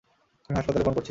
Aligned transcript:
আমি 0.49 0.55
হাসপাতালে 0.57 0.83
ফোন 0.83 0.93
করছি। 0.93 0.99